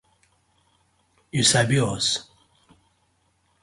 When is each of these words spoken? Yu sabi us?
Yu 1.35 1.43
sabi 1.51 1.79
us? 1.91 2.11